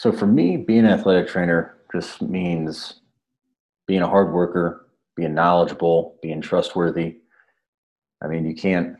So 0.00 0.10
for 0.10 0.26
me, 0.26 0.56
being 0.56 0.86
an 0.86 0.92
athletic 0.92 1.28
trainer 1.28 1.76
just 1.92 2.22
means 2.22 3.02
being 3.86 4.00
a 4.00 4.08
hard 4.08 4.32
worker, 4.32 4.86
being 5.14 5.34
knowledgeable, 5.34 6.16
being 6.22 6.40
trustworthy. 6.40 7.18
I 8.24 8.26
mean, 8.26 8.46
you 8.46 8.54
can't. 8.54 8.96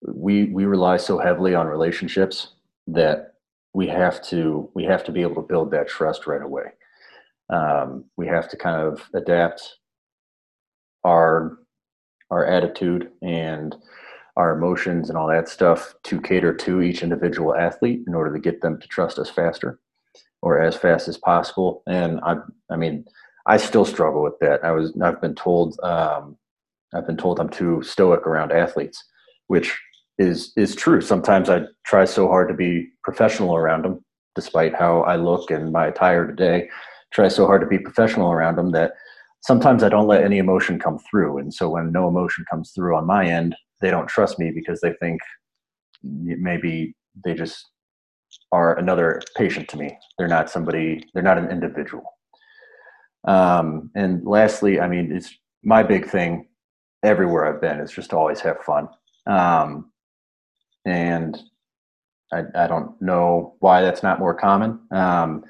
We 0.00 0.44
we 0.46 0.64
rely 0.64 0.96
so 0.96 1.18
heavily 1.18 1.54
on 1.54 1.66
relationships 1.66 2.54
that 2.86 3.34
we 3.74 3.86
have 3.88 4.22
to 4.28 4.70
we 4.72 4.84
have 4.84 5.04
to 5.04 5.12
be 5.12 5.20
able 5.20 5.34
to 5.34 5.46
build 5.46 5.70
that 5.72 5.86
trust 5.86 6.26
right 6.26 6.40
away. 6.40 6.72
Um, 7.50 8.06
we 8.16 8.26
have 8.26 8.48
to 8.48 8.56
kind 8.56 8.80
of 8.80 9.02
adapt 9.14 9.80
our 11.04 11.58
our 12.30 12.46
attitude 12.46 13.10
and 13.20 13.76
our 14.38 14.56
emotions 14.56 15.10
and 15.10 15.18
all 15.18 15.28
that 15.28 15.50
stuff 15.50 15.94
to 16.04 16.22
cater 16.22 16.54
to 16.54 16.80
each 16.80 17.02
individual 17.02 17.54
athlete 17.54 18.00
in 18.06 18.14
order 18.14 18.32
to 18.32 18.40
get 18.40 18.62
them 18.62 18.80
to 18.80 18.88
trust 18.88 19.18
us 19.18 19.28
faster 19.28 19.78
or 20.42 20.60
as 20.60 20.76
fast 20.76 21.08
as 21.08 21.16
possible. 21.16 21.82
And 21.86 22.20
I, 22.22 22.36
I 22.70 22.76
mean, 22.76 23.04
I 23.46 23.56
still 23.56 23.84
struggle 23.84 24.22
with 24.22 24.38
that. 24.40 24.64
I 24.64 24.72
was, 24.72 24.92
I've 25.02 25.20
been 25.20 25.34
told, 25.34 25.78
um, 25.82 26.36
I've 26.94 27.06
been 27.06 27.16
told 27.16 27.40
I'm 27.40 27.48
too 27.48 27.82
stoic 27.82 28.26
around 28.26 28.52
athletes, 28.52 29.02
which 29.46 29.76
is 30.18 30.52
is 30.56 30.74
true. 30.74 31.00
Sometimes 31.00 31.48
I 31.48 31.62
try 31.86 32.04
so 32.04 32.28
hard 32.28 32.48
to 32.48 32.54
be 32.54 32.88
professional 33.02 33.56
around 33.56 33.84
them, 33.84 34.04
despite 34.34 34.74
how 34.74 35.00
I 35.02 35.16
look 35.16 35.50
and 35.50 35.72
my 35.72 35.86
attire 35.86 36.26
today. 36.26 36.68
Try 37.12 37.28
so 37.28 37.46
hard 37.46 37.60
to 37.62 37.66
be 37.66 37.78
professional 37.78 38.30
around 38.30 38.56
them 38.56 38.72
that 38.72 38.92
sometimes 39.42 39.82
I 39.82 39.88
don't 39.88 40.06
let 40.06 40.24
any 40.24 40.38
emotion 40.38 40.78
come 40.78 40.98
through. 40.98 41.38
And 41.38 41.52
so 41.52 41.68
when 41.70 41.92
no 41.92 42.08
emotion 42.08 42.44
comes 42.50 42.72
through 42.72 42.96
on 42.96 43.06
my 43.06 43.26
end, 43.26 43.56
they 43.80 43.90
don't 43.90 44.08
trust 44.08 44.38
me 44.38 44.50
because 44.50 44.80
they 44.80 44.92
think 44.94 45.20
maybe 46.02 46.94
they 47.24 47.34
just 47.34 47.70
are 48.50 48.78
another 48.78 49.20
patient 49.36 49.68
to 49.68 49.76
me. 49.76 49.96
They're 50.18 50.28
not 50.28 50.50
somebody, 50.50 51.04
they're 51.14 51.22
not 51.22 51.38
an 51.38 51.50
individual. 51.50 52.04
Um, 53.24 53.90
and 53.94 54.24
lastly, 54.26 54.80
I 54.80 54.88
mean, 54.88 55.12
it's 55.12 55.34
my 55.62 55.82
big 55.82 56.08
thing 56.08 56.48
everywhere 57.02 57.46
I've 57.46 57.60
been 57.60 57.80
is 57.80 57.92
just 57.92 58.10
to 58.10 58.16
always 58.16 58.40
have 58.40 58.58
fun. 58.64 58.88
Um, 59.26 59.90
and 60.84 61.40
I, 62.32 62.42
I 62.54 62.66
don't 62.66 63.00
know 63.00 63.56
why 63.60 63.82
that's 63.82 64.02
not 64.02 64.18
more 64.18 64.34
common. 64.34 64.80
Um, 64.90 65.44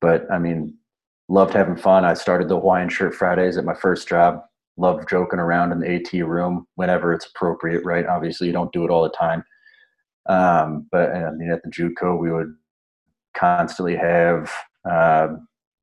but 0.00 0.30
I 0.30 0.38
mean, 0.38 0.76
loved 1.28 1.54
having 1.54 1.76
fun. 1.76 2.04
I 2.04 2.14
started 2.14 2.48
the 2.48 2.58
Hawaiian 2.58 2.88
Shirt 2.88 3.14
Fridays 3.14 3.56
at 3.56 3.64
my 3.64 3.74
first 3.74 4.08
job. 4.08 4.42
Loved 4.76 5.08
joking 5.08 5.38
around 5.38 5.72
in 5.72 5.78
the 5.78 5.94
AT 5.94 6.12
room 6.26 6.66
whenever 6.74 7.12
it's 7.12 7.26
appropriate, 7.26 7.84
right? 7.84 8.06
Obviously, 8.06 8.48
you 8.48 8.52
don't 8.52 8.72
do 8.72 8.84
it 8.84 8.90
all 8.90 9.04
the 9.04 9.08
time. 9.10 9.44
Um, 10.26 10.86
but 10.90 11.10
I 11.10 11.30
mean, 11.32 11.50
at 11.50 11.62
the 11.62 11.70
JUCO, 11.70 12.18
we 12.18 12.32
would 12.32 12.54
constantly 13.34 13.96
have, 13.96 14.50
uh, 14.88 15.28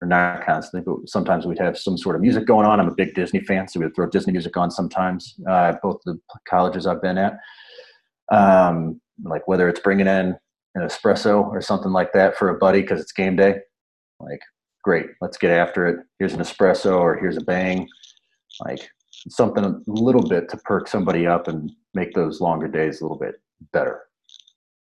or 0.02 0.08
not 0.08 0.46
constantly, 0.46 0.82
but 0.92 1.08
sometimes 1.08 1.46
we'd 1.46 1.60
have 1.60 1.78
some 1.78 1.98
sort 1.98 2.16
of 2.16 2.22
music 2.22 2.48
going 2.48 2.66
on. 2.66 2.80
I'm 2.80 2.88
a 2.88 2.96
big 2.96 3.14
Disney 3.14 3.42
fan, 3.42 3.68
so 3.68 3.80
we 3.80 3.86
would 3.86 3.96
throw 3.96 4.10
Disney 4.10 4.34
music 4.34 4.58
on 4.58 4.72
sometimes. 4.72 5.36
Uh, 5.48 5.74
both 5.84 6.02
the 6.06 6.20
colleges 6.50 6.88
I've 6.88 7.02
been 7.02 7.18
at, 7.20 7.38
um, 8.32 9.00
like 9.24 9.48
whether 9.48 9.70
it's 9.70 9.80
bringing 9.80 10.08
in 10.08 10.36
an 10.76 10.82
espresso 10.82 11.46
or 11.48 11.62
something 11.62 11.92
like 11.92 12.14
that 12.14 12.36
for 12.36 12.50
a 12.50 12.58
buddy 12.58 12.82
because 12.82 13.02
it's 13.02 13.12
game 13.12 13.36
day, 13.36 13.60
like 14.20 14.40
great, 14.84 15.08
let's 15.20 15.38
get 15.38 15.52
after 15.52 15.86
it. 15.86 16.00
Here's 16.18 16.34
an 16.34 16.40
espresso 16.40 17.00
or 17.00 17.16
here's 17.16 17.38
a 17.38 17.42
bang, 17.42 17.88
like 18.66 18.90
something 19.30 19.64
a 19.64 19.80
little 19.86 20.28
bit 20.28 20.50
to 20.50 20.58
perk 20.58 20.88
somebody 20.88 21.28
up 21.28 21.48
and 21.48 21.72
make 21.94 22.14
those 22.14 22.42
longer 22.42 22.68
days 22.68 23.02
a 23.02 23.04
little 23.04 23.20
bit 23.20 23.36
better. 23.72 24.02